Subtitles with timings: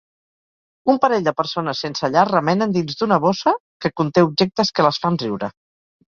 [0.91, 3.53] Un parell de persones sense llar remenen dins d'una bossa
[3.85, 5.51] que conté objectes que les fan riure.